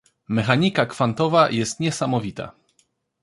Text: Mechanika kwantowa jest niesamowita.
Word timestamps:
Mechanika 0.27 0.85
kwantowa 0.85 1.49
jest 1.51 1.79
niesamowita. 1.79 2.51